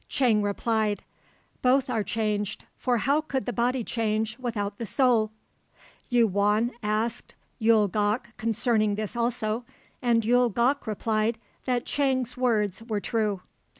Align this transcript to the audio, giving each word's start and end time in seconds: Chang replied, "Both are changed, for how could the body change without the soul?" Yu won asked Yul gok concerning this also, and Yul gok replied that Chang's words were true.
Chang 0.09 0.41
replied, 0.41 1.03
"Both 1.61 1.87
are 1.87 2.03
changed, 2.03 2.65
for 2.75 2.97
how 2.97 3.21
could 3.21 3.45
the 3.45 3.53
body 3.53 3.83
change 3.83 4.35
without 4.39 4.79
the 4.79 4.85
soul?" 4.87 5.29
Yu 6.09 6.25
won 6.25 6.71
asked 6.81 7.35
Yul 7.61 7.87
gok 7.87 8.35
concerning 8.35 8.95
this 8.95 9.15
also, 9.15 9.63
and 10.01 10.23
Yul 10.23 10.51
gok 10.51 10.87
replied 10.87 11.37
that 11.65 11.85
Chang's 11.85 12.35
words 12.35 12.81
were 12.81 12.99
true. 12.99 13.41